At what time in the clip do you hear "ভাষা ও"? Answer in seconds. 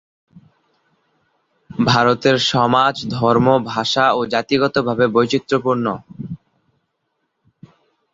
3.71-4.19